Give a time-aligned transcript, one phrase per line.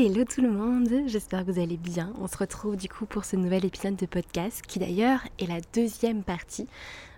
[0.00, 2.12] Hello tout le monde, j'espère que vous allez bien.
[2.20, 5.60] On se retrouve du coup pour ce nouvel épisode de podcast qui d'ailleurs est la
[5.74, 6.68] deuxième partie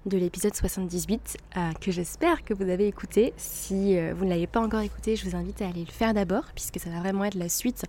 [0.06, 3.34] de l'épisode 78 euh, que j'espère que vous avez écouté.
[3.36, 6.14] Si euh, vous ne l'avez pas encore écouté, je vous invite à aller le faire
[6.14, 7.84] d'abord puisque ça va vraiment être la suite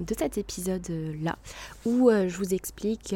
[0.00, 1.38] de cet épisode-là
[1.84, 3.14] où euh, je vous explique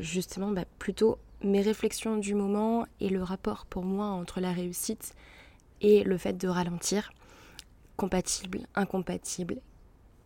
[0.00, 5.14] justement bah, plutôt mes réflexions du moment et le rapport pour moi entre la réussite
[5.80, 7.12] et le fait de ralentir
[7.96, 9.60] compatible, incompatible,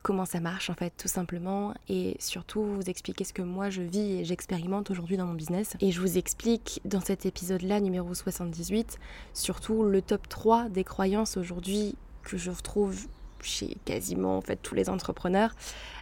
[0.02, 1.74] comment ça marche en fait tout simplement.
[1.88, 5.76] Et surtout vous expliquer ce que moi je vis et j'expérimente aujourd'hui dans mon business.
[5.80, 8.98] Et je vous explique dans cet épisode là numéro 78
[9.34, 13.06] surtout le top 3 des croyances aujourd'hui que je retrouve
[13.42, 15.54] chez quasiment en fait tous les entrepreneurs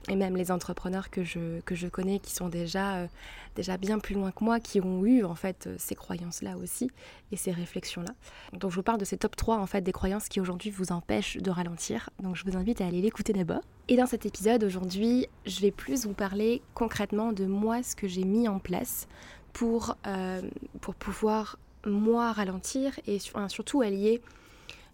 [0.09, 3.07] et même les entrepreneurs que je, que je connais qui sont déjà, euh,
[3.57, 6.91] déjà bien plus loin que moi, qui ont eu en fait euh, ces croyances-là aussi
[7.33, 8.13] et ces réflexions-là.
[8.55, 10.93] Donc je vous parle de ces top 3 en fait des croyances qui aujourd'hui vous
[10.93, 12.11] empêchent de ralentir.
[12.23, 13.63] Donc je vous invite à aller l'écouter d'abord.
[13.89, 18.09] Et dans cet épisode aujourd'hui, je vais plus vous parler concrètement de moi, ce que
[18.09, 19.09] j'ai mis en place
[19.53, 20.43] pour, euh,
[20.81, 23.19] pour pouvoir moi ralentir et
[23.49, 24.21] surtout allier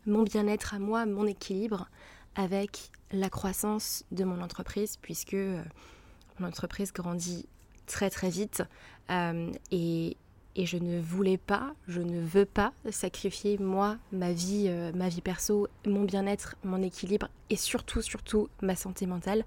[0.07, 1.89] mon bien-être à moi, mon équilibre
[2.35, 5.63] avec la croissance de mon entreprise puisque euh,
[6.39, 7.47] mon entreprise grandit
[7.87, 8.63] très très vite
[9.11, 10.17] euh, et,
[10.57, 15.09] et, je ne voulais pas, je ne veux pas sacrifier moi, ma vie, euh, ma
[15.09, 19.45] vie perso, mon bien-être, mon équilibre et surtout surtout ma santé mentale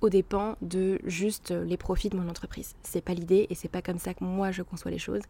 [0.00, 2.76] aux dépens de juste les profits de mon entreprise.
[2.84, 5.22] C'est pas l'idée et c'est pas comme ça que moi je conçois les choses.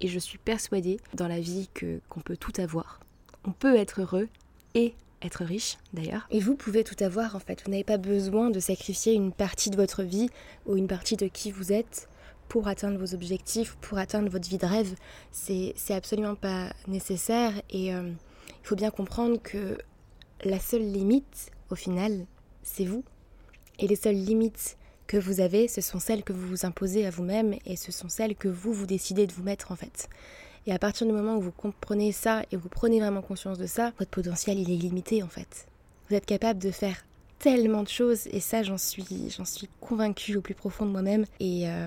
[0.00, 3.00] Et je suis persuadée dans la vie que qu'on peut tout avoir.
[3.44, 4.28] On peut être heureux
[4.74, 6.26] et être riche d'ailleurs.
[6.30, 7.62] Et vous pouvez tout avoir en fait.
[7.64, 10.28] Vous n'avez pas besoin de sacrifier une partie de votre vie
[10.66, 12.08] ou une partie de qui vous êtes
[12.48, 14.94] pour atteindre vos objectifs, pour atteindre votre vie de rêve.
[15.32, 18.10] C'est absolument pas nécessaire et euh,
[18.48, 19.78] il faut bien comprendre que
[20.44, 22.26] la seule limite au final,
[22.62, 23.04] c'est vous.
[23.78, 24.76] Et les seules limites
[25.06, 28.08] que vous avez, ce sont celles que vous vous imposez à vous-même et ce sont
[28.08, 30.08] celles que vous vous décidez de vous mettre en fait.
[30.66, 33.66] Et à partir du moment où vous comprenez ça et vous prenez vraiment conscience de
[33.66, 35.66] ça, votre potentiel il est limité en fait.
[36.08, 37.04] Vous êtes capable de faire
[37.38, 41.26] tellement de choses et ça j'en suis j'en suis convaincue au plus profond de moi-même
[41.38, 41.86] et, euh,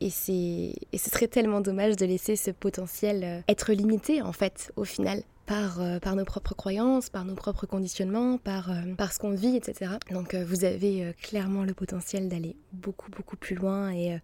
[0.00, 4.32] et c'est et ce serait tellement dommage de laisser ce potentiel euh, être limité en
[4.32, 9.08] fait au final par, euh, par nos propres croyances, par nos propres conditionnements, par, euh,
[9.12, 9.92] ce qu'on vit, etc.
[10.10, 14.18] Donc euh, vous avez clairement le potentiel d'aller beaucoup beaucoup plus loin et,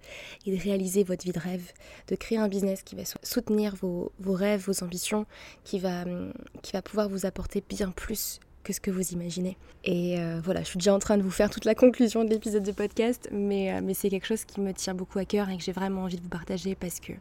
[0.46, 1.72] de réaliser votre vie de rêve,
[2.08, 5.26] de créer un business qui va soutenir vos, rêves, vos ambitions,
[5.64, 6.32] qui va, hum,
[6.62, 9.56] qui va pouvoir vous apporter bien plus que ce que vous imaginez.
[9.84, 12.62] Et voilà, je suis déjà en train de vous faire toute la conclusion de l'épisode
[12.62, 15.62] de podcast, mais, mais c'est quelque chose qui me tient beaucoup à cœur et que
[15.62, 17.12] j'ai vraiment envie de vous partager parce que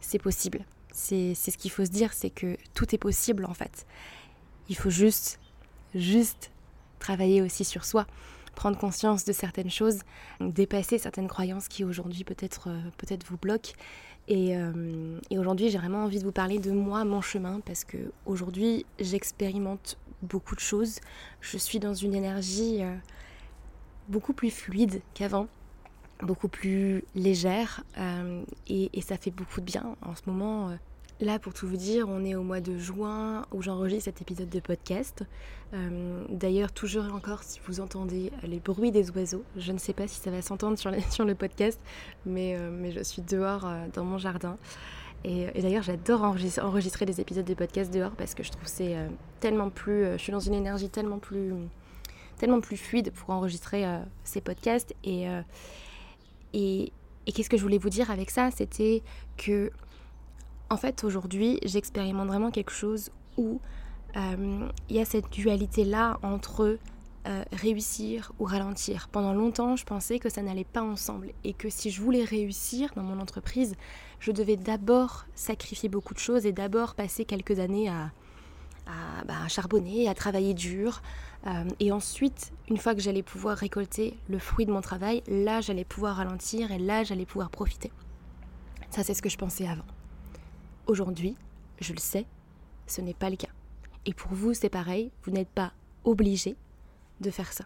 [0.00, 0.64] c'est possible.
[0.96, 3.84] C'est ce qu'il faut se dire, c'est que tout est possible en fait.
[4.68, 5.40] Il faut juste,
[5.92, 6.52] juste
[7.00, 8.06] travailler aussi sur soi,
[8.54, 9.98] prendre conscience de certaines choses,
[10.40, 13.72] dépasser certaines croyances qui aujourd'hui peut-être euh, peut vous bloquent.
[14.30, 17.98] Euh, et, aujourd'hui, j'ai vraiment envie de vous parler de moi, mon chemin, parce que
[18.24, 21.00] aujourd'hui, j'expérimente beaucoup de choses.
[21.40, 22.94] Je suis dans une énergie euh,
[24.08, 25.48] beaucoup plus fluide qu'avant
[26.24, 30.70] beaucoup plus légère euh, et, ça fait beaucoup de bien en ce moment.
[30.70, 30.74] Euh.
[31.20, 34.48] Là, pour tout vous dire, on est au mois de juin où j'enregistre cet épisode
[34.48, 35.22] de podcast.
[35.72, 39.92] Euh, d'ailleurs, toujours et encore, si vous entendez les bruits des oiseaux, je ne sais
[39.92, 40.90] pas si ça va s'entendre sur,
[41.24, 41.78] le podcast,
[42.26, 44.56] mais, mais je suis dehors dans mon jardin.
[45.22, 48.96] Et, d'ailleurs, j'adore enregistrer, enregistrer, des épisodes de podcast dehors parce que je trouve c'est
[49.38, 50.04] tellement plus.
[50.12, 51.52] je suis dans une énergie tellement plus,
[52.38, 53.84] tellement plus fluide pour enregistrer
[54.24, 54.94] ces podcasts.
[55.04, 55.28] Et,
[56.54, 56.92] et,
[57.26, 58.50] qu'est-ce que je voulais vous dire avec ça?
[58.50, 59.02] C'était
[59.36, 59.70] que,
[60.70, 63.60] en fait, aujourd'hui, j'expérimente vraiment quelque chose où
[64.16, 66.78] euh, il y a cette dualité-là entre
[67.26, 69.08] euh, réussir ou ralentir.
[69.08, 72.90] Pendant longtemps, je pensais que ça n'allait pas ensemble et que si je voulais réussir
[72.94, 73.74] dans mon entreprise,
[74.20, 78.12] je devais d'abord sacrifier beaucoup de choses et d'abord passer quelques années à,
[79.26, 81.02] bah, charbonner, à travailler dur.
[81.46, 85.60] Euh, et ensuite, une fois que j'allais pouvoir récolter le fruit de mon travail, là,
[85.60, 87.90] j'allais pouvoir ralentir et là, j'allais pouvoir profiter.
[88.90, 89.84] Ça, c'est ce que je pensais avant.
[90.86, 91.36] Aujourd'hui,
[91.80, 92.26] je le sais,
[92.86, 93.48] ce n'est pas le cas.
[94.06, 95.72] Et pour vous, c'est pareil, vous n'êtes pas
[96.04, 96.56] obligé
[97.20, 97.64] de faire ça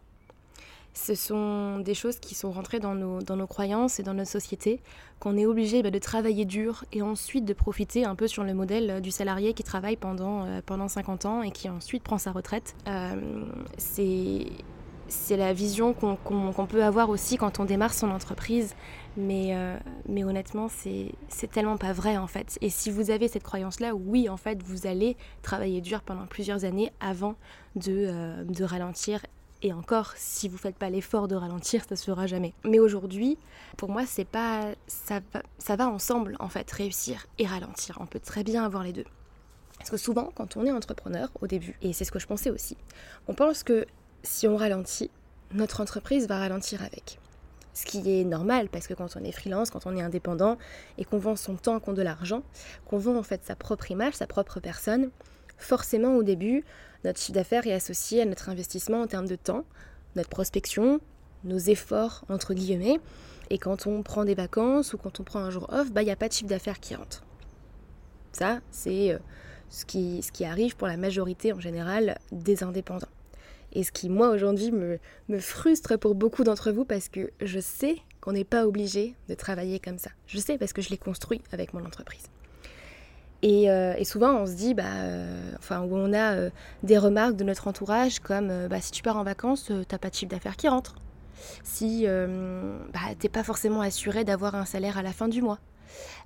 [0.94, 4.30] ce sont des choses qui sont rentrées dans nos, dans nos croyances et dans notre
[4.30, 4.80] société,
[5.20, 8.54] qu'on est obligé bah, de travailler dur et ensuite de profiter un peu sur le
[8.54, 12.18] modèle euh, du salarié qui travaille pendant, euh, pendant 50 ans et qui ensuite prend
[12.18, 12.74] sa retraite.
[12.86, 13.44] Euh,
[13.76, 14.46] c'est
[15.10, 18.74] c'est la vision qu'on peut avoir aussi quand on démarre son entreprise.
[19.16, 19.56] Mais,
[20.06, 22.58] mais honnêtement, c'est tellement pas vrai en fait.
[22.60, 26.66] Et si vous avez cette croyance-là, oui, en fait, vous allez travailler dur pendant plusieurs
[26.66, 27.36] années avant
[27.74, 29.22] de, de ralentir
[29.62, 32.54] et encore, si vous ne faites pas l'effort de ralentir, ça se fera jamais.
[32.64, 33.38] Mais aujourd'hui,
[33.76, 37.98] pour moi, c'est pas ça va, ça va ensemble en fait, réussir et ralentir.
[38.00, 39.04] On peut très bien avoir les deux.
[39.78, 42.50] Parce que souvent, quand on est entrepreneur au début, et c'est ce que je pensais
[42.50, 42.76] aussi,
[43.26, 43.86] on pense que
[44.22, 45.10] si on ralentit,
[45.52, 47.18] notre entreprise va ralentir avec.
[47.74, 50.58] Ce qui est normal parce que quand on est freelance, quand on est indépendant
[50.98, 52.42] et qu'on vend son temps contre de l'argent,
[52.86, 55.10] qu'on vend en fait sa propre image, sa propre personne,
[55.58, 56.64] forcément au début,
[57.04, 59.64] notre chiffre d'affaires est associé à notre investissement en termes de temps,
[60.16, 61.00] notre prospection,
[61.44, 62.98] nos efforts entre guillemets.
[63.50, 66.06] Et quand on prend des vacances ou quand on prend un jour off, bah il
[66.06, 67.22] n'y a pas de chiffre d'affaires qui rentre.
[68.32, 69.18] Ça, c'est euh,
[69.70, 73.08] ce qui, ce qui arrive pour la majorité en général des indépendants.
[73.72, 74.98] Et ce qui, moi, aujourd'hui, me,
[75.28, 79.34] me frustre pour beaucoup d'entre vous parce que je sais qu'on n'est pas obligé de
[79.34, 80.10] travailler comme ça.
[80.26, 82.24] Je sais parce que je l'ai construit avec mon entreprise.
[83.44, 86.50] Euh, et, souvent, on se dit, bah, euh, enfin, on a euh,
[86.82, 90.14] des remarques de notre entourage comme, bah, si tu pars en vacances, t'as pas de
[90.14, 90.96] chiffre d'affaires qui rentre.
[91.62, 95.58] Si bah, t'es pas forcément assuré d'avoir un salaire à la fin du mois.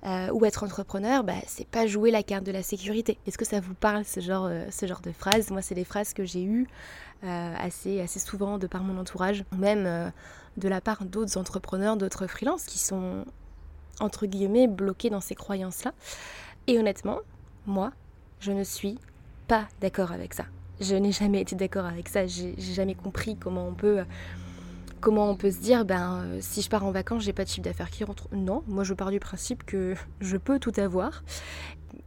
[0.03, 3.19] ou être entrepreneur, bah, c'est pas jouer la carte de la sécurité.
[3.27, 5.51] Est-ce que ça vous parle ce genre, ce genre de phrases?
[5.51, 6.67] Moi, c'est des phrases que j'ai eues
[7.21, 10.11] assez, assez souvent de par mon entourage, même
[10.57, 13.23] de la part d'autres entrepreneurs, d'autres freelances qui sont
[13.99, 15.93] entre guillemets bloqués dans ces croyances-là.
[16.67, 17.19] Et honnêtement,
[17.65, 17.91] moi,
[18.39, 18.97] je ne suis
[19.47, 20.45] pas d'accord avec ça.
[20.79, 22.25] Je n'ai jamais été d'accord avec ça.
[22.25, 24.03] J'ai jamais compris comment on peut,
[25.01, 27.49] comment on peut se dire, ben, euh, si je pars en vacances, j'ai pas de
[27.49, 28.27] chiffre d'affaires qui rentre.
[28.31, 31.23] Non, moi je pars du principe que je peux tout avoir.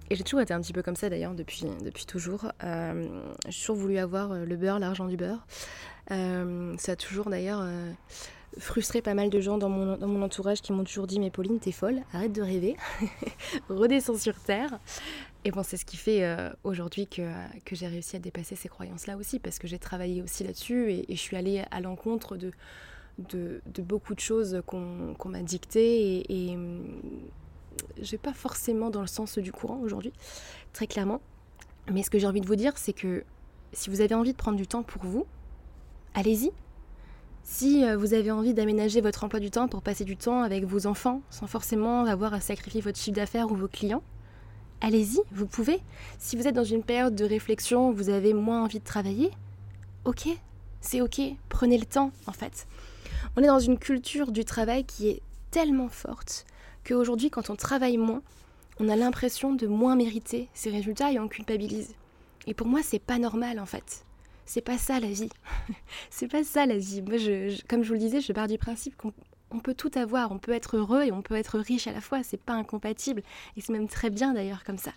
[0.09, 1.67] Et j'ai toujours été un petit peu comme ça d'ailleurs depuis,
[2.07, 2.53] toujours.
[2.65, 3.09] Euh,
[3.49, 5.47] j'ai toujours voulu avoir euh, le beurre, l'argent du beurre.
[6.09, 7.67] ça a toujours d'ailleurs
[8.59, 11.31] frustré pas mal de gens dans mon, dans mon entourage qui m'ont toujours dit Mais
[11.31, 12.77] Pauline, t'es folle, arrête de rêver,
[13.69, 14.79] redescends sur terre.
[15.45, 17.23] Et bon, c'est ce qui fait euh, aujourd'hui que,
[17.71, 21.21] j'ai réussi à dépasser ces croyances-là aussi, parce que j'ai travaillé aussi là-dessus et, je
[21.21, 22.53] suis allée à l'encontre de,
[23.79, 26.59] beaucoup de choses qu'on m'a dictées et, et
[28.01, 30.13] j'ai pas forcément dans le sens du courant aujourd'hui,
[30.73, 31.21] très clairement.
[31.93, 33.25] Mais ce que j'ai envie de vous dire, c'est que
[33.73, 35.27] si vous avez envie de prendre du temps pour vous,
[36.15, 36.51] allez-y,
[37.49, 40.65] si euh, vous avez envie d'aménager votre emploi du temps pour passer du temps avec
[40.65, 44.03] vos enfants sans forcément avoir à sacrifier votre chiffre d'affaires ou vos clients,
[44.81, 45.79] allez-y, vous pouvez.
[46.19, 49.31] Si vous êtes dans une période de réflexion, vous avez moins envie de travailler,
[50.05, 50.27] ok,
[50.81, 52.67] c'est ok, prenez le temps en fait.
[53.37, 55.23] On est dans une culture du travail qui est
[55.53, 56.47] tellement forte
[56.85, 58.23] qu'aujourd'hui, quand on travaille moins,
[58.81, 61.95] on a l'impression de moins mériter ses résultats et on culpabilise.
[62.49, 64.06] Et pour moi, c'est pas normal en fait.
[64.47, 65.29] C'est pas ça la vie.
[66.11, 67.03] c'est pas ça la vie.
[67.03, 67.19] Moi,
[67.69, 69.13] comme je vous le disais, je pars du principe qu'on
[69.51, 72.01] on peut tout avoir, on peut être heureux et on peut être riche à la
[72.01, 73.23] fois, c'est pas incompatible
[73.57, 74.93] et c'est même très bien d'ailleurs comme ça.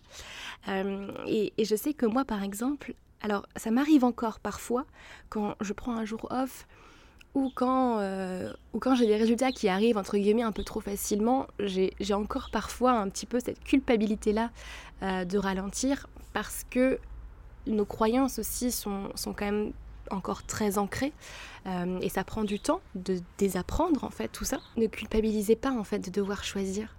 [0.67, 4.85] Euh, et, je sais que moi par exemple, alors ça m'arrive encore parfois
[5.29, 6.67] quand je prends un jour off
[7.35, 11.45] ou quand, euh, quand j'ai des résultats qui arrivent entre guillemets un peu trop facilement,
[11.59, 14.49] j'ai encore parfois un petit peu cette culpabilité là
[15.03, 16.99] euh, de ralentir parce que
[17.67, 19.73] nos croyances aussi sont, sont quand même
[20.11, 21.13] encore très ancré
[21.67, 24.59] euh, et ça prend du temps de désapprendre en fait tout ça.
[24.77, 26.95] Ne culpabilisez pas en fait de devoir choisir.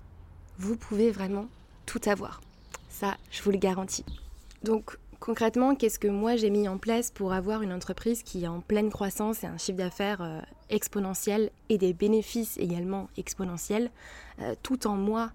[0.59, 1.47] Vous pouvez vraiment
[1.87, 2.41] tout avoir.
[2.89, 4.05] Ça, je vous le garantis.
[4.63, 8.49] Donc concrètement, qu'est-ce que moi j'ai mis en place pour avoir une entreprise qui est
[8.49, 13.91] en pleine croissance et un chiffre d'affaires euh, exponentiel et des bénéfices également exponentiels,
[14.41, 15.31] euh, tout en moi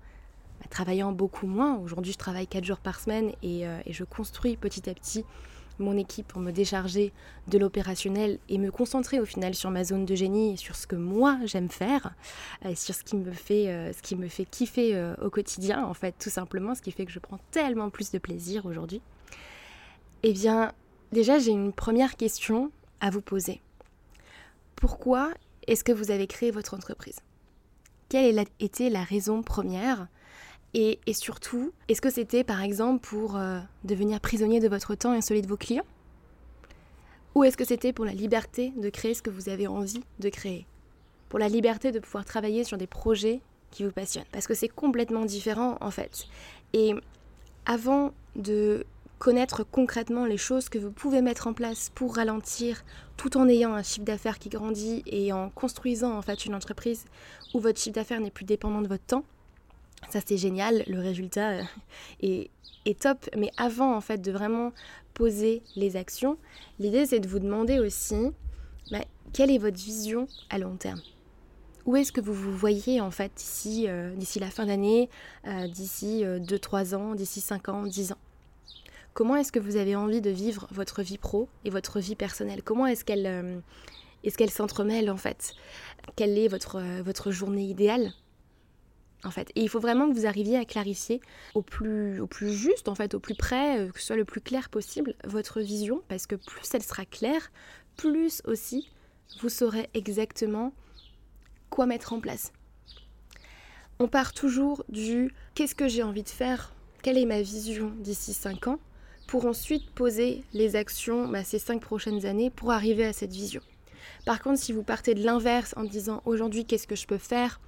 [0.70, 1.78] travaillant beaucoup moins.
[1.78, 5.26] Aujourd'hui, je travaille 4 jours par semaine et, et je construis petit à petit
[5.80, 7.12] mon équipe pour me décharger
[7.48, 10.88] de l'opérationnel et me concentrer au final sur ma zone de génie et sur ce
[10.88, 12.16] que moi j'aime faire,
[12.64, 15.30] et euh, sur ce qui me fait, euh, ce qui me fait kiffer euh, au
[15.30, 18.66] quotidien en fait tout simplement, ce qui fait que je prends tellement plus de plaisir
[18.66, 19.02] aujourd'hui.
[20.24, 20.72] Eh bien,
[21.12, 23.62] déjà j'ai une première question à vous poser.
[24.76, 25.32] Pourquoi
[25.68, 27.20] est-ce que vous avez créé votre entreprise?
[28.10, 30.08] Quelle a été la raison première
[30.78, 35.22] et, surtout, est-ce que c'était par exemple pour euh, devenir prisonnier de votre temps et
[35.22, 35.86] celui de vos clients?
[37.34, 40.28] Ou est-ce que c'était pour la liberté de créer ce que vous avez envie de
[40.28, 40.68] créer?
[41.30, 43.40] Pour la liberté de pouvoir travailler sur des projets
[43.72, 44.26] qui vous passionnent?
[44.34, 46.28] Parce que c'est complètement différent en fait.
[46.74, 46.94] Et
[47.66, 48.86] avant de
[49.18, 52.84] connaître concrètement les choses que vous pouvez mettre en place pour ralentir
[53.16, 57.06] tout en ayant un chiffre d'affaires qui grandit et en construisant en fait une entreprise
[57.54, 59.24] où votre chiffre d'affaires n'est plus dépendant de votre temps,
[60.10, 61.64] ça c'est génial, le résultat euh,
[62.86, 63.30] est, top.
[63.38, 64.72] Mais avant en fait de vraiment
[65.14, 66.38] poser les actions,
[66.80, 68.32] l'idée c'est de vous demander aussi
[68.92, 71.02] bah, quelle est votre vision à long terme?
[71.86, 75.10] Où est-ce que vous vous voyez en fait d'ici euh, la fin d'année,
[75.48, 78.18] euh, d'ici 2-3 ans, d'ici 5 ans, 10 ans?
[79.14, 82.64] Comment est-ce que vous avez envie de vivre votre vie pro et votre vie personnelle?
[82.64, 83.26] Comment est-ce qu'elle
[84.24, 85.54] est qu'elle s'entremêle en fait?
[86.16, 88.14] Quelle est votre journée idéale?
[89.26, 89.52] En fait.
[89.56, 91.22] Et il faut vraiment que vous arriviez à clarifier
[91.54, 94.70] au plus, juste, en fait, au plus près, euh, que ce soit le plus clair
[94.70, 97.52] possible, votre vision, parce que plus elle sera claire,
[97.98, 98.90] plus aussi
[99.40, 100.74] vous saurez exactement
[101.70, 102.54] quoi mettre en place.
[104.00, 108.34] On part toujours du qu'est-ce que j'ai envie de faire, quelle est ma vision d'ici
[108.34, 108.80] 5 ans,
[109.28, 113.62] pour ensuite poser les actions bah, ces 5 prochaines années pour arriver à cette vision.
[114.26, 117.60] Par contre, si vous partez de l'inverse en disant aujourd'hui qu'est-ce que je peux faire?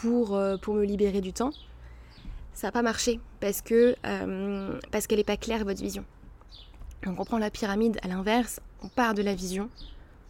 [0.00, 1.52] Pour, euh, pour me libérer du temps,
[2.54, 6.04] ça n'a pas marché parce que euh, parce qu'elle n'est pas claire votre vision.
[7.04, 9.70] Donc on prend la pyramide à l'inverse, on part de la vision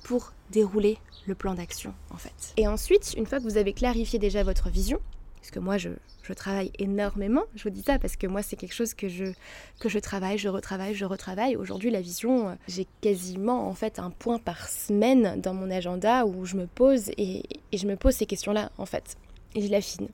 [0.04, 2.52] pour dérouler le plan d'action en fait.
[2.56, 5.00] Et ensuite, une fois que vous avez clarifié déjà votre vision,
[5.40, 5.90] parce que moi je,
[6.22, 9.26] je, travaille énormément, je vous dis ça parce que moi c'est quelque chose que je,
[9.78, 11.56] que je travaille, je retravaille, je retravaille.
[11.56, 16.26] Aujourd'hui la vision, euh, j'ai quasiment en fait un point par semaine dans mon agenda
[16.26, 19.16] où je me pose et je me pose ces questions-là en fait.
[19.54, 20.08] Et je l'affine.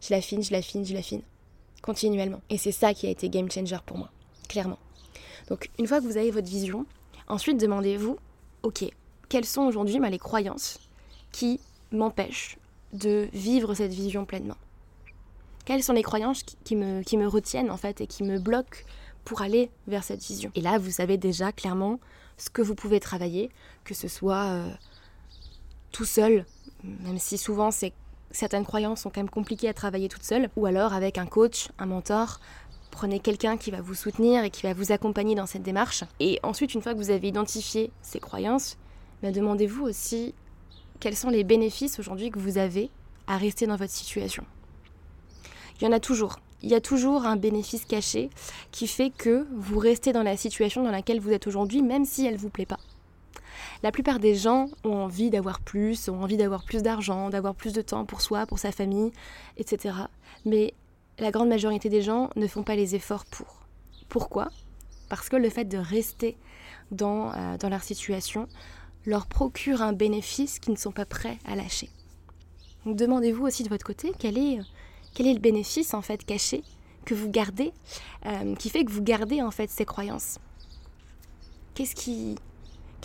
[0.00, 1.22] Je l'affine, je l'affine, je l'affine.
[1.82, 2.40] Continuellement.
[2.50, 4.10] Et c'est ça qui a été game changer pour moi.
[4.48, 4.78] Clairement.
[5.48, 6.86] Donc une fois que vous avez votre vision,
[7.28, 8.18] ensuite demandez-vous,
[8.62, 8.84] ok,
[9.28, 10.78] quelles sont aujourd'hui les croyances
[11.32, 11.60] qui
[11.92, 12.58] m'empêchent
[12.92, 14.56] de vivre cette vision pleinement?
[15.64, 18.78] Quelles sont les croyances qui, me, qui me retiennent en fait et qui me bloquent
[19.24, 20.50] pour aller vers cette vision?
[20.54, 21.98] Et là, vous savez déjà clairement
[22.38, 23.50] ce que vous pouvez travailler,
[23.84, 24.70] que ce soit euh,
[25.90, 26.44] tout seul,
[26.84, 27.92] même si souvent c'est
[28.30, 31.68] certaines croyances sont quand même compliquées à travailler toutes seules, ou alors avec un coach,
[31.78, 32.40] un mentor.
[32.90, 36.04] Prenez quelqu'un qui va vous soutenir et qui va vous accompagner dans cette démarche.
[36.20, 38.78] Et ensuite, une fois que vous avez identifié ces croyances,
[39.22, 40.34] ben, demandez-vous aussi
[41.00, 42.90] quels sont les bénéfices aujourd'hui que vous avez
[43.26, 44.44] à rester dans votre situation.
[45.80, 46.36] Il y en a toujours.
[46.62, 48.30] Il y a toujours un bénéfice caché
[48.72, 52.26] qui fait que vous restez dans la situation dans laquelle vous êtes aujourd'hui, même si
[52.26, 52.78] elle ne vous plaît pas.
[53.82, 57.72] La plupart des gens ont envie d'avoir plus, ont envie d'avoir plus d'argent, d'avoir plus
[57.72, 59.12] de temps pour soi, pour sa famille,
[59.56, 59.94] etc.
[60.44, 60.74] Mais
[61.18, 63.66] la grande majorité des gens ne font pas les efforts pour.
[64.08, 64.50] Pourquoi?
[65.08, 66.36] Parce que le fait de rester
[66.90, 68.48] dans, euh, dans leur situation
[69.04, 71.88] leur procure un bénéfice qu'ils ne sont pas prêts à lâcher.
[72.86, 74.58] Demandez-vous aussi de votre côté quel est,
[75.14, 76.62] quel est le bénéfice en fait caché
[77.04, 77.72] que vous gardez,
[78.26, 80.38] euh, qui fait que vous gardez en fait ces croyances?
[81.74, 82.36] Qu'est-ce qui,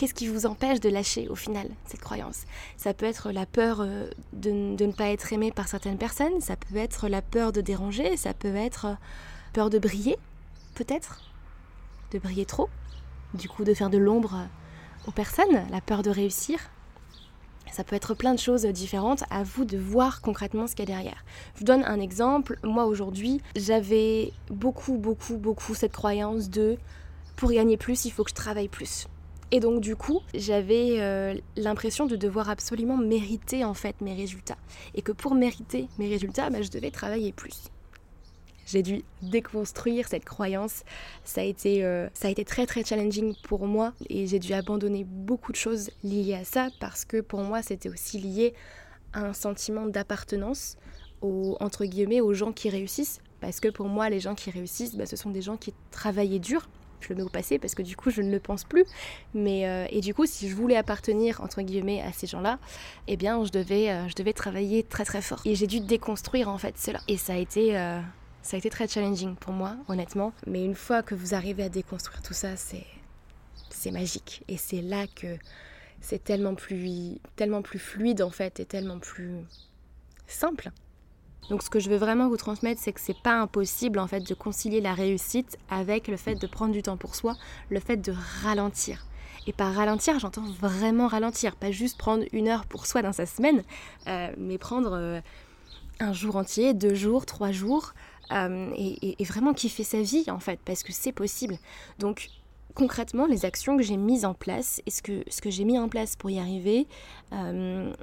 [0.02, 2.40] qu'est-ce qui vous empêche de lâcher au final cette croyance?
[2.76, 6.56] Ça peut être la peur euh, de, ne pas être aimé par certaines personnes, ça
[6.56, 8.94] peut être la peur de déranger, ça peut être euh,
[9.52, 10.18] peur de briller,
[10.74, 11.20] peut-être,
[12.10, 12.68] de briller trop,
[13.34, 14.48] du coup de faire de l'ombre
[15.06, 16.58] aux personnes, la peur de réussir,
[17.70, 20.92] ça peut être plein de choses différentes, à vous de voir concrètement ce qu'il y
[20.92, 21.24] a derrière.
[21.54, 22.58] Je vous donne un exemple.
[22.64, 26.76] Moi aujourd'hui, j'avais beaucoup, beaucoup, beaucoup cette croyance de
[27.36, 29.06] pour gagner plus, il faut que je travaille plus.
[29.54, 34.56] Et donc du coup, j'avais euh, l'impression de devoir absolument mériter en fait mes résultats.
[34.94, 37.68] Et que pour mériter mes résultats, bah, je devais travailler plus.
[38.64, 40.84] J'ai dû déconstruire cette croyance.
[41.24, 44.54] Ça a, été, euh, ça a été très très challenging pour moi et j'ai dû
[44.54, 48.54] abandonner beaucoup de choses liées à ça parce que pour moi c'était aussi lié
[49.12, 50.76] à un sentiment d'appartenance
[51.20, 53.20] aux, entre guillemets aux gens qui réussissent.
[53.42, 56.38] Parce que pour moi les gens qui réussissent, bah, ce sont des gens qui travaillaient
[56.38, 56.68] dur,
[57.02, 58.84] je le mets au passé parce que du coup je ne le pense plus.
[59.34, 62.58] Mais euh, et du coup si je voulais appartenir entre guillemets à ces gens-là,
[63.08, 65.40] eh bien je devais euh, je devais travailler très très fort.
[65.44, 67.00] Et j'ai dû déconstruire en fait cela.
[67.08, 67.74] Et ça a été
[68.42, 70.32] ça a été très challenging pour moi, honnêtement.
[70.46, 72.84] Mais une fois que vous arrivez à déconstruire tout ça, c'est,
[73.70, 74.42] c'est magique.
[74.48, 75.38] Et c'est là que
[76.00, 79.36] c'est tellement plus, tellement plus fluide en fait et tellement plus
[80.26, 80.70] simple.
[81.50, 84.20] Donc ce que je veux vraiment vous transmettre, c'est que c'est pas impossible en fait
[84.20, 87.36] de concilier la réussite avec le fait de prendre du temps pour soi,
[87.68, 89.06] le fait de ralentir.
[89.46, 93.26] Et par ralentir, j'entends vraiment ralentir, pas juste prendre une heure pour soi dans sa
[93.26, 93.64] semaine,
[94.06, 95.20] euh, mais prendre euh,
[95.98, 97.92] un jour entier, deux jours, trois jours,
[98.30, 101.58] euh, et, vraiment kiffer sa vie en fait, parce que c'est possible.
[101.98, 102.28] Donc
[102.74, 105.78] concrètement, les actions que j'ai mises en place et ce que, ce que j'ai mis
[105.78, 106.86] en place pour y arriver,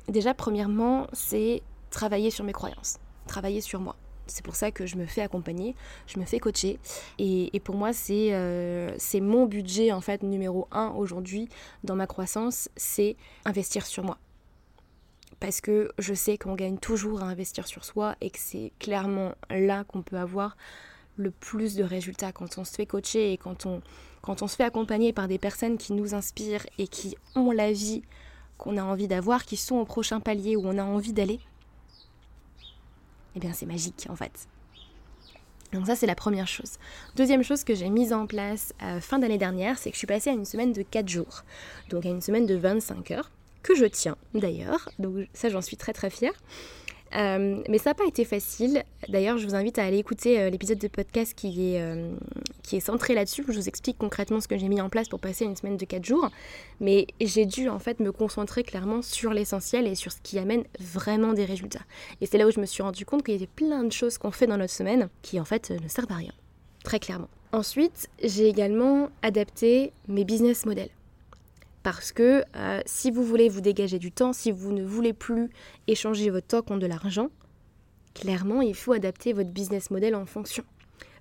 [0.07, 3.95] déjà premièrement, c'est travailler sur mes croyances, travailler sur moi.
[4.27, 6.79] C'est pour ça que je me fais accompagner, je me fais coacher.
[7.17, 11.49] Et, pour moi, euh, c'est mon budget en fait numéro un aujourd'hui
[11.83, 14.17] dans ma croissance, c'est investir sur moi
[15.39, 19.31] parce que je sais qu'on gagne toujours à investir sur soi et que c'est clairement
[19.49, 20.57] là qu'on peut avoir
[21.15, 23.81] le plus de résultats quand on se fait coacher et quand on,
[24.21, 27.71] quand on se fait accompagner par des personnes qui nous inspirent et qui ont la
[27.71, 28.01] vie
[28.57, 31.39] qu'on a envie d'avoir, qui sont au prochain palier où on a envie d'aller.
[33.35, 34.47] Eh bien c'est magique en fait.
[35.73, 36.77] Donc ça c'est la première chose.
[37.15, 40.07] Deuxième chose que j'ai mise en place euh, fin d'année dernière, c'est que je suis
[40.07, 41.43] passée à une semaine de 4 jours.
[41.89, 45.77] Donc à une semaine de 25 heures que je tiens d'ailleurs, donc ça j'en suis
[45.77, 46.33] très très fière.
[47.15, 48.83] Euh, mais ça n'a pas été facile.
[49.07, 52.11] D'ailleurs, je vous invite à aller écouter euh, l'épisode de podcast qui est, euh,
[52.63, 55.09] qui est centré là-dessus, où je vous explique concrètement ce que j'ai mis en place
[55.09, 56.29] pour passer une semaine de 4 jours.
[56.79, 60.63] Mais j'ai dû en fait me concentrer clairement sur l'essentiel et sur ce qui amène
[60.79, 61.83] vraiment des résultats.
[62.21, 64.17] Et c'est là où je me suis rendu compte qu'il y avait plein de choses
[64.17, 66.33] qu'on fait dans notre semaine qui en fait ne servent à rien.
[66.83, 67.29] Très clairement.
[67.51, 70.89] Ensuite, j'ai également adapté mes business models.
[71.83, 75.49] Parce que euh, si vous voulez vous dégager du temps, si vous ne voulez plus
[75.87, 77.29] échanger votre temps contre de l'argent,
[78.13, 80.63] clairement, il faut adapter votre business model en fonction.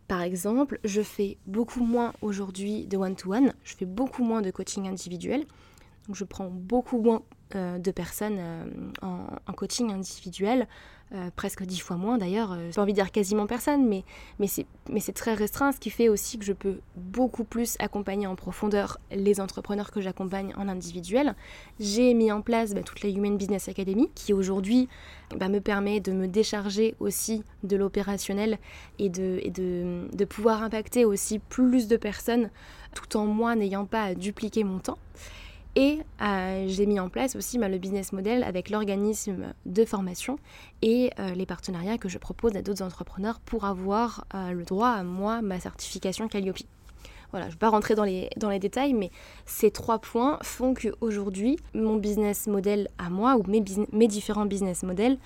[0.09, 4.89] Par exemple, je fais beaucoup moins aujourd'hui de one-to-one, je fais beaucoup moins de coaching
[4.89, 5.45] individuel,
[6.07, 7.23] donc je prends beaucoup moins
[7.55, 8.65] euh, de personnes euh,
[9.03, 9.27] en,
[9.59, 10.69] coaching individuel,
[11.15, 14.05] euh, presque dix fois moins d'ailleurs, j'ai pas envie de dire quasiment personne, mais,
[14.39, 14.47] mais
[15.01, 18.99] c'est très restreint, ce qui fait aussi que je peux beaucoup plus accompagner en profondeur
[19.11, 21.35] les entrepreneurs que j'accompagne en individuel.
[21.81, 24.89] J'ai mis en place bah, toute la Human Business Academy qui aujourd'hui
[25.35, 28.59] bah, me permet de me décharger aussi de l'opérationnel
[28.99, 32.51] et, de, et de, de pouvoir impacter aussi plus de personnes
[32.95, 34.99] tout en moi n'ayant pas à dupliquer mon temps.
[35.81, 40.37] Et euh, j'ai mis en place aussi bah, le business model avec l'organisme de formation
[40.83, 44.89] et euh, les partenariats que je propose à d'autres entrepreneurs pour avoir euh, le droit
[44.89, 46.59] à moi, ma certification Calliope.
[47.31, 49.13] Voilà, je ne vais pas rentrer dans les, dans les détails, mais
[49.47, 55.17] ces trois points font qu'aujourd'hui, mon business model à moi, ou mes, différents business models,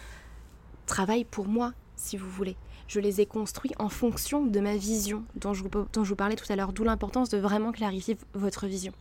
[0.85, 2.57] travaillent pour moi, si vous voulez.
[2.89, 6.57] Je les ai construits en fonction de ma vision dont je vous parlais tout à
[6.57, 8.93] l'heure, d'où l'importance de vraiment clarifier votre vision.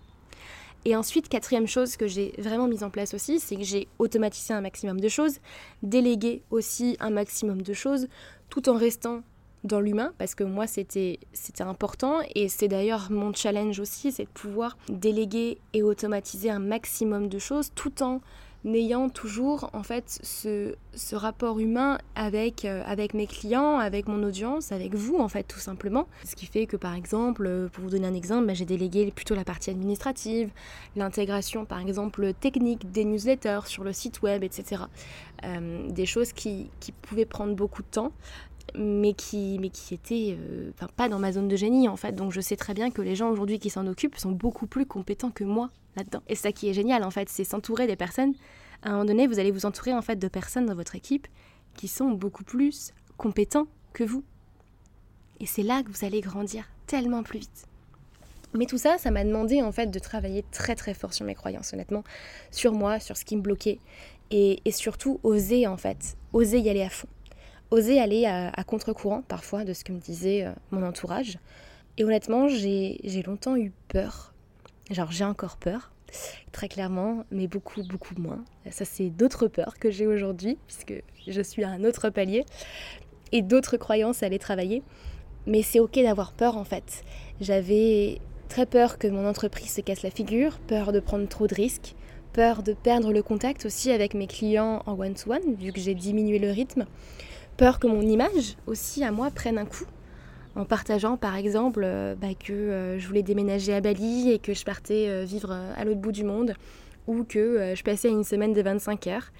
[0.85, 4.53] Et ensuite, quatrième chose que j'ai vraiment mise en place aussi, c'est que j'ai automatisé
[4.53, 5.37] un maximum de choses,
[5.83, 8.07] délégué aussi un maximum de choses,
[8.49, 9.21] tout en restant
[9.63, 11.19] dans l'humain, parce que moi c'était
[11.59, 17.29] important, et c'est d'ailleurs mon challenge aussi, c'est de pouvoir déléguer et automatiser un maximum
[17.29, 18.21] de choses, tout en
[18.63, 20.75] n'ayant toujours en fait ce,
[21.13, 25.59] rapport humain avec, euh, avec mes clients, avec mon audience, avec vous en fait tout
[25.59, 26.07] simplement.
[26.23, 29.11] Ce qui fait que par exemple, euh, pour vous donner un exemple, bah, j'ai délégué
[29.11, 30.51] plutôt la partie administrative,
[30.95, 34.83] l'intégration par exemple technique des newsletters sur le site web, etc.
[35.43, 38.11] Euh, des choses qui, qui pouvaient prendre beaucoup de temps
[38.75, 42.13] mais qui, mais qui était euh, pas dans ma zone de génie en fait.
[42.13, 44.85] Donc je sais très bien que les gens aujourd'hui qui s'en occupent sont beaucoup plus
[44.85, 46.21] compétents que moi là-dedans.
[46.27, 48.33] Et ça qui est génial en fait, c'est s'entourer des personnes.
[48.83, 51.27] À un moment donné, vous allez vous entourer en fait de personnes dans votre équipe
[51.75, 54.23] qui sont beaucoup plus compétents que vous.
[55.39, 57.67] Et c'est là que vous allez grandir tellement plus vite.
[58.53, 61.35] Mais tout ça, ça m'a demandé en fait de travailler très très fort sur mes
[61.35, 62.03] croyances, honnêtement,
[62.51, 63.79] sur moi, sur ce qui me bloquait,
[64.29, 67.07] et, et surtout oser en fait, oser y aller à fond
[67.71, 71.39] oser aller à, contre-courant parfois de ce que me disait euh, mon entourage.
[71.97, 74.33] Et honnêtement, j'ai longtemps eu peur.
[74.91, 75.91] Genre, j'ai encore peur,
[76.51, 78.43] très clairement, mais beaucoup, beaucoup moins.
[78.69, 80.93] Ça, c'est d'autres peurs que j'ai aujourd'hui, puisque
[81.27, 82.45] je suis à un autre palier,
[83.31, 84.83] et d'autres croyances à aller travailler.
[85.47, 87.03] Mais c'est ok d'avoir peur en fait.
[87.39, 91.55] J'avais très peur que mon entreprise se casse la figure, peur de prendre trop de
[91.55, 91.95] risques,
[92.33, 95.95] peur de perdre le contact aussi avec mes clients en one-to-one, -one, vu que j'ai
[95.95, 96.85] diminué le rythme
[97.57, 99.85] peur que mon image aussi à moi prenne un coup
[100.55, 104.53] en partageant par exemple euh, bah, que euh, je voulais déménager à Bali et que
[104.53, 106.55] je partais euh, vivre à l'autre bout du monde
[107.07, 109.31] ou que je passais une semaine de 25 heures.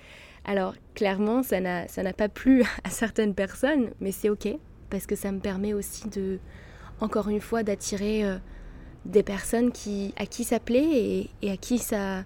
[0.46, 4.48] Alors clairement ça n'a pas plu à certaines personnes mais c'est ok
[4.90, 6.40] parce que ça me permet aussi de
[7.00, 8.24] encore une fois d'attirer
[9.06, 12.24] des personnes qui, à qui ça plaît et, et à qui ça,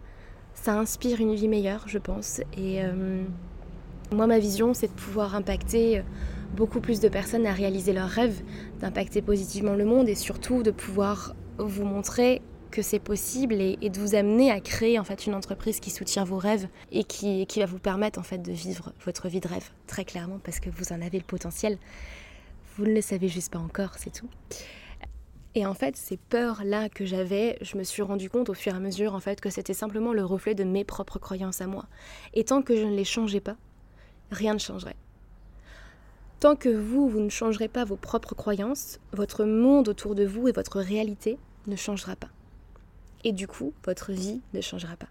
[0.53, 2.41] ça inspire une vie meilleure je pense.
[2.57, 2.81] Et
[4.11, 6.03] moi, ma vision, c'est de pouvoir impacter
[6.55, 8.41] beaucoup plus de personnes à réaliser leurs rêves,
[8.79, 12.41] d'impacter positivement le monde et surtout de pouvoir vous montrer
[12.71, 16.25] que c'est possible et, de vous amener à créer en fait une entreprise qui soutient
[16.25, 19.47] vos rêves et qui, qui va vous permettre en fait de vivre votre vie de
[19.47, 21.77] rêve très clairement parce que vous en avez le potentiel.
[22.75, 24.29] Vous ne le savez juste pas encore, c'est tout.
[25.57, 28.75] Et en fait, ces peurs-là que j'avais, je me suis rendu compte au fur et
[28.75, 31.85] à mesure en fait que c'était simplement le reflet de mes propres croyances à moi.
[32.33, 33.55] Et tant que je ne les changeais pas,
[34.31, 34.95] rien ne changerait.
[36.39, 40.47] Tant que vous, vous ne changerez pas vos propres croyances, votre monde autour de vous
[40.47, 42.29] et votre réalité ne changera pas.
[43.23, 45.07] Et du coup, votre vie ne changera pas.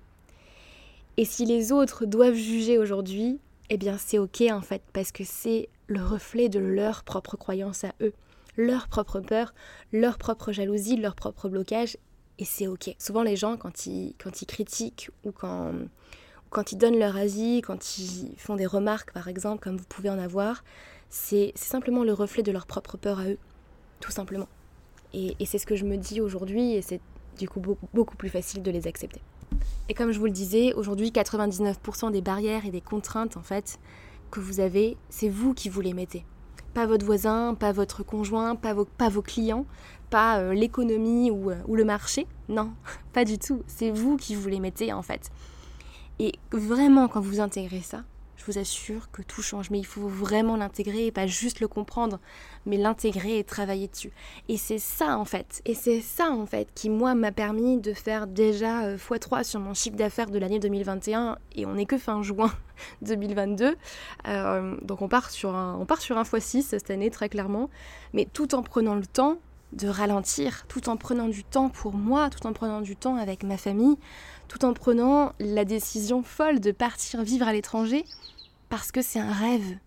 [1.17, 3.39] Et si les autres doivent juger aujourd'hui,
[3.71, 7.85] eh bien c'est ok en fait, parce que c'est le reflet de leur propre croyance
[7.85, 8.13] à eux,
[8.57, 9.55] leur propre peur,
[9.93, 11.97] leur propre jalousie, leur propre blocage,
[12.39, 12.95] et c'est ok.
[12.99, 15.73] Souvent les gens, quand ils, quand ils critiquent ou quand,
[16.55, 20.09] quand ils donnent leur avis, quand ils font des remarques par exemple, comme vous pouvez
[20.09, 20.63] en avoir,
[21.11, 23.39] c'est simplement le reflet de leur propre peur à eux,
[23.99, 24.49] tout simplement.
[25.13, 27.01] Et, c'est ce que je me dis aujourd'hui et c'est
[27.39, 27.61] du coup
[27.93, 29.21] beaucoup, plus facile de les accepter.
[29.89, 33.79] Et comme je vous le disais, aujourd'hui 99% des barrières et des contraintes en fait
[34.31, 36.25] que vous avez, c'est vous qui vous les mettez.
[36.73, 39.67] Pas votre voisin, pas votre conjoint, pas vos, clients,
[40.11, 42.27] pas euh, l'économie euh, ou le marché.
[42.49, 42.73] Non,
[43.13, 43.63] pas du tout.
[43.67, 45.31] C'est vous qui vous les mettez en fait.
[46.19, 48.05] Et vraiment, quand vous intégrez ça,
[48.37, 49.71] je vous assure que tout change.
[49.71, 52.21] Mais il faut vraiment l'intégrer et pas juste le comprendre,
[52.67, 54.13] mais l'intégrer et travailler dessus.
[54.49, 55.63] Et c'est ça en fait.
[55.65, 59.61] Et c'est ça en fait qui, moi, m'a permis de faire déjà x3 euh, sur
[59.61, 61.39] mon chiffre d'affaires de l'année 2021.
[61.57, 62.53] Et on n'est que fin juin
[63.03, 63.77] 2022.
[64.27, 67.71] Euh, donc on part, sur un, on part sur un x6 cette année, très clairement.
[68.13, 69.39] Mais tout en prenant le temps
[69.73, 73.43] de ralentir, tout en prenant du temps pour moi, tout en prenant du temps avec
[73.43, 73.97] ma famille,
[74.49, 78.05] tout en prenant la décision folle de partir vivre à l'étranger
[78.69, 79.79] parce que c'est un rêve.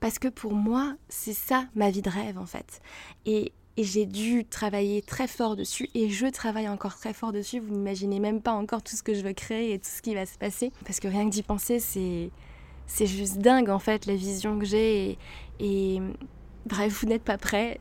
[0.00, 2.80] Parce que pour moi, c'est ça ma vie de rêve en fait.
[3.26, 7.58] Et, j'ai dû travailler très fort dessus et je travaille encore très fort dessus.
[7.58, 10.14] Vous n'imaginez même pas encore tout ce que je veux créer et tout ce qui
[10.14, 10.70] va se passer.
[10.84, 12.30] Parce que rien que d'y penser, c'est,
[12.86, 15.18] c'est juste dingue en fait la vision que j'ai.
[15.58, 16.00] et
[16.66, 17.78] Bref, vous n'êtes pas prêt.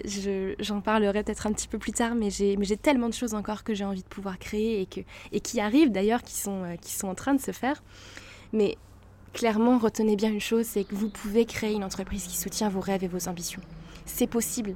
[0.59, 3.73] J'en parlerai peut-être un petit peu plus tard, mais j'ai tellement de choses encore que
[3.73, 4.99] j'ai envie de pouvoir créer et, que,
[5.31, 7.81] et qui arrivent d'ailleurs, qui sont, euh, qui sont en train de se faire.
[8.51, 8.77] Mais
[9.31, 12.81] clairement, retenez bien une chose, c'est que vous pouvez créer une entreprise qui soutient vos
[12.81, 13.61] rêves et vos ambitions.
[14.05, 14.75] C'est possible.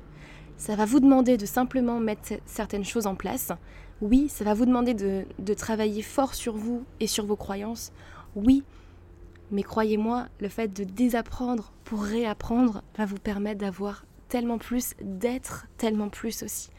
[0.56, 3.52] Ça va vous demander de simplement mettre certaines choses en place.
[4.00, 7.92] Oui, ça va vous demander de, de travailler fort sur vous et sur vos croyances.
[8.36, 8.64] Oui,
[9.52, 15.68] mais croyez-moi, le fait de désapprendre pour réapprendre va vous permettre d'avoir tellement plus, d'être
[15.78, 16.70] tellement plus aussi.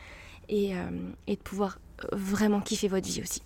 [0.49, 0.89] Et, euh,
[1.27, 1.79] de pouvoir
[2.13, 3.43] vraiment kiffer votre vie aussi.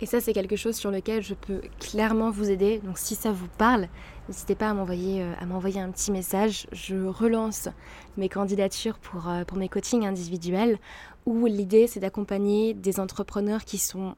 [0.00, 2.80] Et ça, c'est quelque chose sur lequel je peux clairement vous aider.
[2.80, 3.86] Donc si ça vous parle,
[4.28, 6.66] n'hésitez pas à m'envoyer, euh, un petit message.
[6.72, 7.68] Je relance
[8.16, 10.78] mes candidatures pour, euh, pour mes coachings individuels
[11.24, 14.16] où l'idée, c'est d'accompagner des entrepreneurs qui sont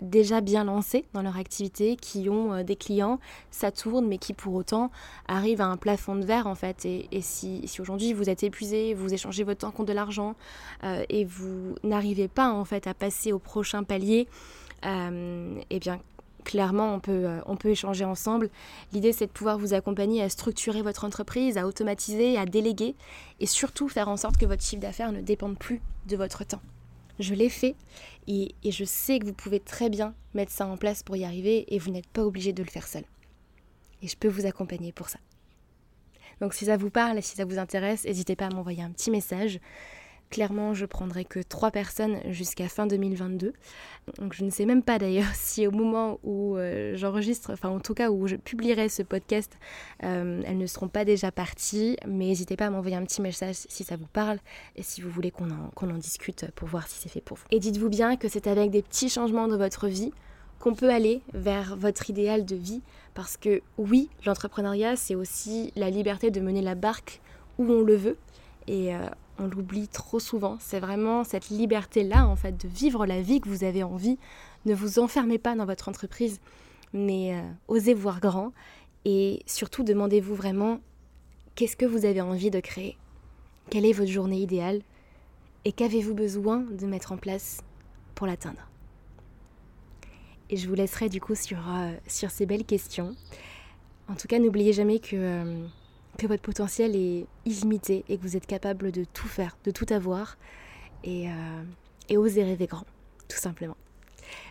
[0.00, 3.18] déjà bien lancés dans leur activité, qui ont euh, des clients,
[3.50, 4.90] ça tourne, mais qui pour autant
[5.28, 6.84] arrivent à un plafond de verre en fait.
[6.84, 10.34] Et, si, aujourd'hui vous êtes épuisé, vous échangez votre temps contre de l'argent
[10.84, 14.28] euh, et vous n'arrivez pas en fait à passer au prochain palier,
[14.84, 16.00] euh, eh bien
[16.44, 18.50] clairement, on peut, on peut échanger ensemble.
[18.92, 22.94] L'idée, c'est de pouvoir vous accompagner à structurer votre entreprise, à automatiser, à déléguer
[23.40, 26.62] et surtout faire en sorte que votre chiffre d'affaires ne dépende plus de votre temps.
[27.18, 27.74] Je l'ai fait
[28.26, 31.64] et, je sais que vous pouvez très bien mettre ça en place pour y arriver
[31.74, 33.04] et vous n'êtes pas obligé de le faire seul.
[34.02, 35.18] Et je peux vous accompagner pour ça.
[36.40, 38.90] Donc si ça vous parle et si ça vous intéresse, n'hésitez pas à m'envoyer un
[38.90, 39.58] petit message.
[40.30, 43.52] Clairement, je prendrai que trois personnes jusqu'à fin 2022.
[44.18, 47.80] Donc je ne sais même pas d'ailleurs si au moment où euh, j'enregistre, enfin en
[47.80, 49.56] tout cas où je publierai ce podcast,
[50.02, 51.96] euh, elles ne seront pas déjà parties.
[52.06, 54.38] Mais n'hésitez pas à m'envoyer un petit message si ça vous parle
[54.74, 57.44] et si vous voulez qu'on en, en discute pour voir si c'est fait pour vous.
[57.50, 60.12] Et dites-vous bien que c'est avec des petits changements de votre vie
[60.58, 62.82] qu'on peut aller vers votre idéal de vie.
[63.14, 67.20] Parce que oui, l'entrepreneuriat, c'est aussi la liberté de mener la barque
[67.58, 68.16] où on le veut.
[68.66, 68.98] Et euh,
[69.38, 70.56] on l'oublie trop souvent.
[70.60, 74.18] C'est vraiment cette liberté-là, en fait, de vivre la vie que vous avez envie.
[74.64, 76.40] Ne vous enfermez pas dans votre entreprise,
[76.92, 78.52] mais euh, osez voir grand.
[79.04, 80.80] Et surtout, demandez-vous vraiment
[81.54, 82.96] qu'est-ce que vous avez envie de créer?
[83.70, 84.82] Quelle est votre journée idéale?
[85.64, 87.60] Et qu'avez-vous besoin de mettre en place
[88.14, 88.68] pour l'atteindre?
[90.48, 93.16] Et je vous laisserai du coup sur, euh, ces belles questions.
[94.08, 95.16] En tout cas, n'oubliez jamais que...
[95.16, 95.66] Euh,
[96.16, 99.86] que votre potentiel est illimité et que vous êtes capable de tout faire, de tout
[99.90, 100.36] avoir
[101.04, 101.62] et, euh,
[102.08, 102.86] et oser rêver grand,
[103.28, 103.76] tout simplement.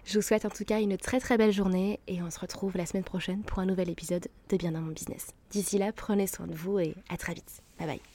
[0.05, 2.77] Je vous souhaite en tout cas une très très belle journée et on se retrouve
[2.77, 5.27] la semaine prochaine pour un nouvel épisode de Bien dans mon business.
[5.51, 7.61] D'ici là, prenez soin de vous et à très vite.
[7.77, 8.14] Bye bye.